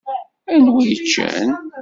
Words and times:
Anwa 0.53 0.79
i 0.83 0.85
yeččan? 0.89 1.49